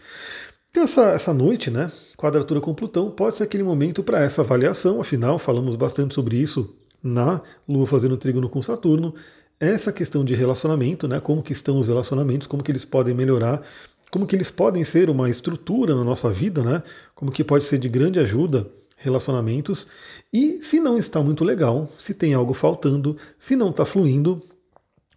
Então 0.69 0.83
essa, 0.83 1.09
essa 1.13 1.33
noite, 1.33 1.71
né, 1.71 1.91
quadratura 2.15 2.61
com 2.61 2.71
Plutão, 2.71 3.09
pode 3.09 3.39
ser 3.39 3.45
aquele 3.45 3.63
momento 3.63 4.03
para 4.03 4.21
essa 4.21 4.43
avaliação, 4.43 5.01
afinal 5.01 5.39
falamos 5.39 5.75
bastante 5.75 6.13
sobre 6.13 6.37
isso 6.37 6.75
na 7.01 7.41
Lua 7.67 7.87
fazendo 7.87 8.17
trígono 8.17 8.47
com 8.49 8.61
Saturno, 8.61 9.15
essa 9.59 9.91
questão 9.91 10.23
de 10.23 10.33
relacionamento, 10.33 11.07
né, 11.07 11.19
como 11.19 11.43
que 11.43 11.51
estão 11.51 11.79
os 11.79 11.87
relacionamentos, 11.87 12.47
como 12.47 12.63
que 12.63 12.71
eles 12.71 12.85
podem 12.85 13.13
melhorar, 13.13 13.61
como 14.09 14.25
que 14.25 14.35
eles 14.35 14.49
podem 14.49 14.83
ser 14.83 15.09
uma 15.09 15.29
estrutura 15.29 15.93
na 15.93 16.03
nossa 16.03 16.29
vida, 16.29 16.63
né, 16.63 16.81
como 17.13 17.31
que 17.31 17.43
pode 17.43 17.65
ser 17.65 17.77
de 17.77 17.89
grande 17.89 18.19
ajuda 18.19 18.67
relacionamentos. 18.97 19.87
E 20.31 20.59
se 20.61 20.79
não 20.79 20.97
está 20.97 21.21
muito 21.21 21.43
legal, 21.43 21.91
se 21.97 22.13
tem 22.13 22.33
algo 22.33 22.53
faltando, 22.53 23.17
se 23.37 23.55
não 23.55 23.69
está 23.69 23.85
fluindo, 23.85 24.39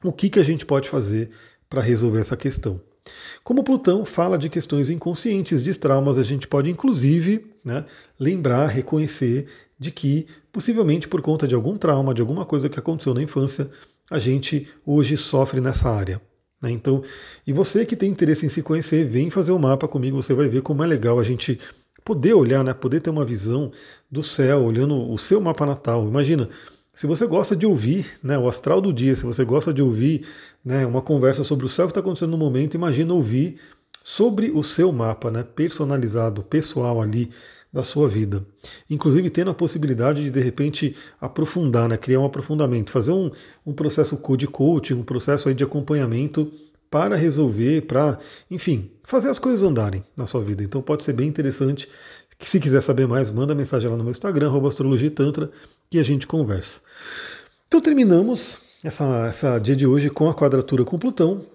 o 0.02 0.12
que, 0.12 0.28
que 0.28 0.40
a 0.40 0.44
gente 0.44 0.66
pode 0.66 0.88
fazer 0.88 1.30
para 1.70 1.80
resolver 1.80 2.20
essa 2.20 2.36
questão? 2.36 2.80
Como 3.42 3.64
Plutão 3.64 4.04
fala 4.04 4.38
de 4.38 4.48
questões 4.48 4.88
inconscientes, 4.88 5.62
de 5.62 5.74
traumas, 5.76 6.18
a 6.18 6.22
gente 6.22 6.46
pode 6.46 6.70
inclusive 6.70 7.46
né, 7.64 7.84
lembrar, 8.18 8.66
reconhecer 8.66 9.46
de 9.78 9.90
que, 9.90 10.26
possivelmente 10.52 11.08
por 11.08 11.20
conta 11.20 11.46
de 11.46 11.54
algum 11.54 11.76
trauma, 11.76 12.14
de 12.14 12.20
alguma 12.20 12.44
coisa 12.44 12.68
que 12.68 12.78
aconteceu 12.78 13.12
na 13.12 13.22
infância, 13.22 13.68
a 14.10 14.18
gente 14.18 14.68
hoje 14.84 15.16
sofre 15.16 15.60
nessa 15.60 15.90
área. 15.90 16.20
Né? 16.60 16.70
Então, 16.70 17.02
e 17.46 17.52
você 17.52 17.84
que 17.84 17.96
tem 17.96 18.10
interesse 18.10 18.46
em 18.46 18.48
se 18.48 18.62
conhecer, 18.62 19.04
vem 19.04 19.30
fazer 19.30 19.52
o 19.52 19.56
um 19.56 19.58
mapa 19.58 19.88
comigo, 19.88 20.22
você 20.22 20.34
vai 20.34 20.48
ver 20.48 20.62
como 20.62 20.82
é 20.82 20.86
legal 20.86 21.18
a 21.18 21.24
gente 21.24 21.58
poder 22.04 22.34
olhar, 22.34 22.64
né, 22.64 22.72
poder 22.72 23.00
ter 23.00 23.10
uma 23.10 23.24
visão 23.24 23.70
do 24.10 24.22
céu, 24.22 24.64
olhando 24.64 25.10
o 25.10 25.18
seu 25.18 25.40
mapa 25.40 25.66
natal. 25.66 26.06
Imagina, 26.06 26.48
se 26.94 27.06
você 27.06 27.26
gosta 27.26 27.56
de 27.56 27.66
ouvir 27.66 28.06
né, 28.22 28.36
o 28.38 28.48
astral 28.48 28.80
do 28.80 28.92
dia, 28.92 29.14
se 29.16 29.24
você 29.24 29.44
gosta 29.44 29.72
de 29.72 29.82
ouvir 29.82 30.26
né, 30.64 30.84
uma 30.84 31.00
conversa 31.00 31.44
sobre 31.44 31.64
o 31.64 31.68
céu 31.68 31.86
que 31.86 31.92
está 31.92 32.00
acontecendo 32.00 32.30
no 32.30 32.38
momento, 32.38 32.74
imagina 32.74 33.14
ouvir 33.14 33.56
sobre 34.02 34.50
o 34.50 34.62
seu 34.62 34.90
mapa, 34.92 35.30
né, 35.30 35.42
personalizado, 35.42 36.42
pessoal 36.42 37.00
ali 37.00 37.30
da 37.72 37.82
sua 37.82 38.08
vida. 38.08 38.44
Inclusive 38.90 39.30
tendo 39.30 39.50
a 39.50 39.54
possibilidade 39.54 40.24
de, 40.24 40.30
de 40.30 40.40
repente, 40.40 40.94
aprofundar, 41.20 41.88
né, 41.88 41.96
criar 41.96 42.20
um 42.20 42.26
aprofundamento, 42.26 42.90
fazer 42.90 43.12
um, 43.12 43.30
um 43.64 43.72
processo 43.72 44.20
de 44.36 44.46
coaching, 44.46 44.94
um 44.94 45.02
processo 45.02 45.48
aí 45.48 45.54
de 45.54 45.64
acompanhamento 45.64 46.52
para 46.90 47.16
resolver, 47.16 47.82
para, 47.82 48.18
enfim, 48.50 48.90
fazer 49.02 49.30
as 49.30 49.38
coisas 49.38 49.62
andarem 49.62 50.04
na 50.14 50.26
sua 50.26 50.42
vida. 50.42 50.62
Então 50.62 50.82
pode 50.82 51.02
ser 51.02 51.14
bem 51.14 51.26
interessante. 51.26 51.88
Se 52.38 52.60
quiser 52.60 52.82
saber 52.82 53.06
mais, 53.06 53.30
manda 53.30 53.54
mensagem 53.54 53.88
lá 53.88 53.96
no 53.96 54.04
meu 54.04 54.10
Instagram, 54.10 54.52
astrologitantra, 54.66 55.50
que 55.88 55.98
a 55.98 56.02
gente 56.02 56.26
conversa. 56.26 56.80
Então 57.66 57.80
terminamos 57.80 58.58
essa, 58.84 59.26
essa 59.26 59.58
dia 59.58 59.74
de 59.74 59.86
hoje 59.86 60.10
com 60.10 60.28
a 60.28 60.34
quadratura 60.34 60.84
com 60.84 60.98
Plutão. 60.98 61.46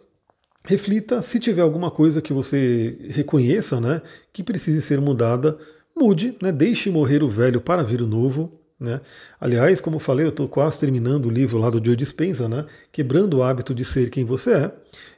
Reflita, 0.65 1.21
se 1.21 1.39
tiver 1.39 1.62
alguma 1.62 1.91
coisa 1.91 2.21
que 2.21 2.33
você 2.33 2.97
reconheça, 3.09 3.79
né, 3.79 4.01
que 4.33 4.43
precise 4.43 4.81
ser 4.81 5.00
mudada, 5.00 5.57
mude, 5.98 6.36
né, 6.42 6.51
deixe 6.51 6.89
morrer 6.89 7.24
o 7.24 7.27
velho 7.27 7.60
para 7.60 7.84
vir 7.84 8.01
o 8.01 8.08
novo. 8.08 8.51
Né? 8.80 9.01
Aliás, 9.42 9.82
como 9.82 9.96
eu 9.96 10.00
falei, 10.00 10.25
eu 10.25 10.30
estou 10.30 10.48
quase 10.48 10.80
terminando 10.80 11.25
o 11.25 11.30
livro 11.32 11.58
lá 11.58 11.70
do 11.70 11.84
Joe 11.84 11.96
Dispenza, 11.96 12.48
né? 12.48 12.63
Quebrando 12.92 13.38
o 13.38 13.44
hábito 13.44 13.74
de 13.74 13.84
ser 13.84 14.12
quem 14.12 14.24
você 14.24 14.51
é. 14.54 14.72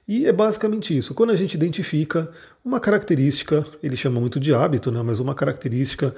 E 0.07 0.25
é 0.25 0.31
basicamente 0.31 0.97
isso. 0.97 1.13
Quando 1.13 1.31
a 1.31 1.35
gente 1.35 1.55
identifica 1.55 2.31
uma 2.63 2.79
característica, 2.79 3.65
ele 3.83 3.97
chama 3.97 4.19
muito 4.19 4.39
de 4.39 4.53
hábito, 4.53 4.91
né? 4.91 5.01
mas 5.03 5.19
uma 5.19 5.35
característica, 5.35 6.15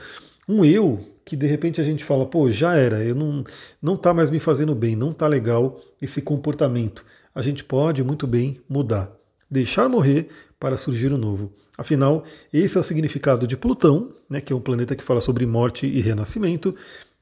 um 0.47 0.63
eu, 0.63 0.99
que 1.25 1.35
de 1.35 1.47
repente 1.47 1.81
a 1.81 1.83
gente 1.83 2.05
fala, 2.05 2.25
pô, 2.25 2.49
já 2.51 2.75
era, 2.75 3.03
eu 3.03 3.15
não, 3.15 3.43
não 3.81 3.97
tá 3.97 4.13
mais 4.13 4.29
me 4.29 4.39
fazendo 4.39 4.75
bem, 4.75 4.95
não 4.95 5.11
tá 5.11 5.27
legal 5.27 5.79
esse 6.01 6.21
comportamento. 6.21 7.03
A 7.33 7.41
gente 7.41 7.63
pode 7.63 8.03
muito 8.03 8.27
bem 8.27 8.61
mudar. 8.69 9.11
Deixar 9.49 9.89
morrer 9.89 10.29
para 10.59 10.77
surgir 10.77 11.11
o 11.11 11.15
um 11.15 11.17
novo. 11.17 11.51
Afinal, 11.81 12.23
esse 12.53 12.77
é 12.77 12.79
o 12.79 12.83
significado 12.83 13.47
de 13.47 13.57
Plutão, 13.57 14.11
né, 14.29 14.39
que 14.39 14.53
é 14.53 14.55
um 14.55 14.59
planeta 14.59 14.95
que 14.95 15.03
fala 15.03 15.19
sobre 15.19 15.47
morte 15.47 15.87
e 15.87 15.99
renascimento, 15.99 16.75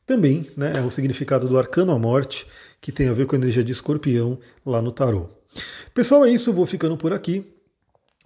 também 0.05 0.45
né, 0.57 0.73
é 0.75 0.81
o 0.81 0.91
significado 0.91 1.47
do 1.47 1.57
arcano 1.57 1.93
à 1.93 1.97
morte, 1.97 2.45
que 2.81 2.91
tem 2.91 3.07
a 3.07 3.13
ver 3.13 3.25
com 3.25 3.37
a 3.37 3.39
energia 3.39 3.63
de 3.63 3.71
escorpião 3.71 4.37
lá 4.65 4.81
no 4.81 4.91
tarô. 4.91 5.29
Pessoal, 5.93 6.25
é 6.25 6.29
isso, 6.29 6.51
vou 6.51 6.65
ficando 6.65 6.97
por 6.97 7.13
aqui. 7.13 7.45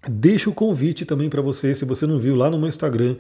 Deixo 0.09 0.49
o 0.49 0.55
convite 0.55 1.05
também 1.05 1.29
para 1.29 1.39
você, 1.39 1.75
se 1.75 1.85
você 1.85 2.07
não 2.07 2.17
viu, 2.17 2.35
lá 2.35 2.49
no 2.49 2.57
meu 2.57 2.67
Instagram, 2.67 3.15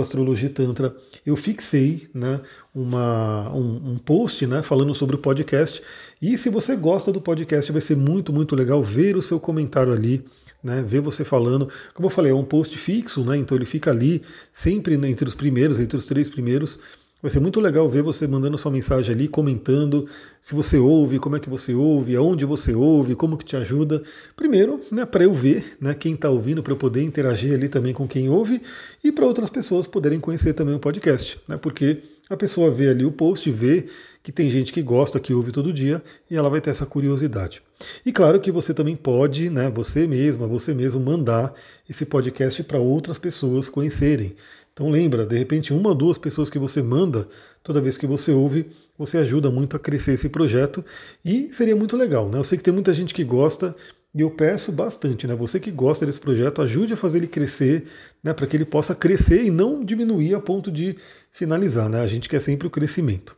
astrologitantra, 0.00 0.94
eu 1.26 1.34
fixei 1.34 2.08
né, 2.14 2.40
uma, 2.72 3.52
um, 3.52 3.94
um, 3.94 3.98
post 3.98 4.46
né, 4.46 4.62
falando 4.62 4.94
sobre 4.94 5.16
o 5.16 5.18
podcast. 5.18 5.82
E 6.22 6.38
se 6.38 6.48
você 6.48 6.76
gosta 6.76 7.10
do 7.10 7.20
podcast, 7.20 7.72
vai 7.72 7.80
ser 7.80 7.96
muito, 7.96 8.32
muito 8.32 8.54
legal 8.54 8.80
ver 8.80 9.16
o 9.16 9.22
seu 9.22 9.40
comentário 9.40 9.92
ali, 9.92 10.24
né, 10.64 10.82
ver 10.82 11.00
você 11.00 11.24
falando. 11.24 11.68
Como 11.92 12.06
eu 12.06 12.10
falei, 12.10 12.32
é 12.32 12.34
um 12.34 12.42
post 12.44 12.76
fixo, 12.78 13.22
né, 13.22 13.36
então 13.36 13.56
ele 13.56 13.66
fica 13.66 13.90
ali 13.90 14.22
sempre 14.50 14.94
entre 14.94 15.28
os 15.28 15.34
primeiros, 15.34 15.78
entre 15.78 15.96
os 15.96 16.06
três 16.06 16.28
primeiros. 16.28 16.80
Vai 17.24 17.30
ser 17.30 17.40
muito 17.40 17.58
legal 17.58 17.88
ver 17.88 18.02
você 18.02 18.26
mandando 18.26 18.58
sua 18.58 18.70
mensagem 18.70 19.14
ali, 19.14 19.28
comentando 19.28 20.06
se 20.42 20.54
você 20.54 20.76
ouve, 20.76 21.18
como 21.18 21.34
é 21.36 21.40
que 21.40 21.48
você 21.48 21.72
ouve, 21.72 22.14
aonde 22.14 22.44
você 22.44 22.74
ouve, 22.74 23.14
como 23.14 23.38
que 23.38 23.46
te 23.46 23.56
ajuda. 23.56 24.02
Primeiro, 24.36 24.78
né, 24.92 25.06
para 25.06 25.24
eu 25.24 25.32
ver 25.32 25.74
né, 25.80 25.94
quem 25.94 26.12
está 26.12 26.28
ouvindo, 26.28 26.62
para 26.62 26.74
eu 26.74 26.76
poder 26.76 27.02
interagir 27.02 27.54
ali 27.54 27.66
também 27.66 27.94
com 27.94 28.06
quem 28.06 28.28
ouve 28.28 28.60
e 29.02 29.10
para 29.10 29.24
outras 29.24 29.48
pessoas 29.48 29.86
poderem 29.86 30.20
conhecer 30.20 30.52
também 30.52 30.74
o 30.74 30.78
podcast, 30.78 31.40
né, 31.48 31.56
porque 31.56 32.02
a 32.28 32.36
pessoa 32.36 32.70
vê 32.70 32.90
ali 32.90 33.06
o 33.06 33.12
post, 33.12 33.50
vê 33.50 33.86
que 34.22 34.30
tem 34.30 34.50
gente 34.50 34.70
que 34.70 34.82
gosta, 34.82 35.18
que 35.18 35.32
ouve 35.32 35.50
todo 35.50 35.72
dia, 35.72 36.02
e 36.30 36.36
ela 36.36 36.50
vai 36.50 36.60
ter 36.60 36.70
essa 36.70 36.84
curiosidade. 36.84 37.62
E 38.04 38.12
claro 38.12 38.38
que 38.38 38.52
você 38.52 38.74
também 38.74 38.96
pode, 38.96 39.48
né, 39.48 39.70
você 39.70 40.06
mesma, 40.06 40.46
você 40.46 40.74
mesmo, 40.74 41.00
mandar 41.00 41.54
esse 41.88 42.04
podcast 42.04 42.62
para 42.64 42.78
outras 42.78 43.16
pessoas 43.16 43.70
conhecerem. 43.70 44.34
Então 44.74 44.90
lembra, 44.90 45.24
de 45.24 45.38
repente 45.38 45.72
uma 45.72 45.90
ou 45.90 45.94
duas 45.94 46.18
pessoas 46.18 46.50
que 46.50 46.58
você 46.58 46.82
manda, 46.82 47.28
toda 47.62 47.80
vez 47.80 47.96
que 47.96 48.08
você 48.08 48.32
ouve, 48.32 48.66
você 48.98 49.18
ajuda 49.18 49.48
muito 49.48 49.76
a 49.76 49.78
crescer 49.78 50.14
esse 50.14 50.28
projeto 50.28 50.84
e 51.24 51.48
seria 51.52 51.76
muito 51.76 51.96
legal, 51.96 52.28
né? 52.28 52.38
Eu 52.38 52.44
sei 52.44 52.58
que 52.58 52.64
tem 52.64 52.74
muita 52.74 52.92
gente 52.92 53.14
que 53.14 53.22
gosta 53.22 53.74
e 54.12 54.20
eu 54.20 54.30
peço 54.30 54.72
bastante, 54.72 55.28
né? 55.28 55.34
Você 55.36 55.60
que 55.60 55.70
gosta 55.70 56.04
desse 56.04 56.18
projeto, 56.18 56.60
ajude 56.60 56.92
a 56.92 56.96
fazer 56.96 57.18
ele 57.18 57.28
crescer, 57.28 57.84
né? 58.22 58.32
Para 58.32 58.48
que 58.48 58.56
ele 58.56 58.64
possa 58.64 58.96
crescer 58.96 59.44
e 59.44 59.50
não 59.50 59.84
diminuir 59.84 60.34
a 60.34 60.40
ponto 60.40 60.72
de 60.72 60.96
finalizar, 61.30 61.88
né? 61.88 62.00
A 62.00 62.06
gente 62.08 62.28
quer 62.28 62.40
sempre 62.40 62.66
o 62.66 62.70
crescimento. 62.70 63.36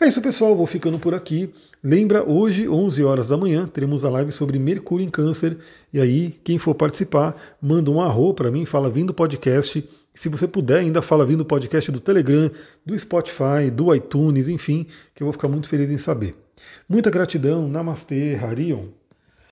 É 0.00 0.06
isso, 0.06 0.22
pessoal. 0.22 0.56
Vou 0.56 0.66
ficando 0.66 0.98
por 0.98 1.14
aqui. 1.14 1.50
Lembra, 1.82 2.22
hoje, 2.28 2.68
11 2.68 3.04
horas 3.04 3.28
da 3.28 3.36
manhã, 3.36 3.66
teremos 3.66 4.04
a 4.04 4.10
live 4.10 4.32
sobre 4.32 4.58
Mercúrio 4.58 5.04
em 5.04 5.10
Câncer. 5.10 5.56
E 5.92 6.00
aí, 6.00 6.38
quem 6.44 6.58
for 6.58 6.74
participar, 6.74 7.36
manda 7.60 7.90
um 7.90 8.00
arro 8.00 8.34
para 8.34 8.50
mim, 8.50 8.64
fala 8.64 8.88
vindo 8.88 9.14
podcast. 9.14 9.84
Se 10.18 10.28
você 10.28 10.48
puder, 10.48 10.80
ainda 10.80 11.00
fala 11.00 11.24
vindo 11.24 11.44
podcast 11.44 11.92
do 11.92 12.00
Telegram, 12.00 12.50
do 12.84 12.98
Spotify, 12.98 13.70
do 13.72 13.94
iTunes, 13.94 14.48
enfim, 14.48 14.84
que 15.14 15.22
eu 15.22 15.26
vou 15.26 15.32
ficar 15.32 15.46
muito 15.46 15.68
feliz 15.68 15.88
em 15.90 15.96
saber. 15.96 16.34
Muita 16.88 17.08
gratidão. 17.08 17.68
Namastê, 17.68 18.34
Harion. 18.34 18.86